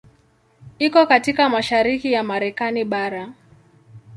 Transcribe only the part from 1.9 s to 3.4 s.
ya Marekani bara.